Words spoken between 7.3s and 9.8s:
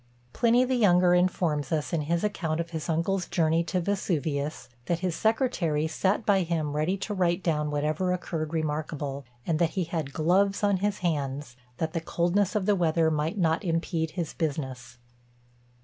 down whatever occurred remarkable; and that